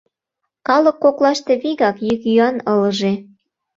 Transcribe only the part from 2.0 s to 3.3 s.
йӱк-йӱан ылыже: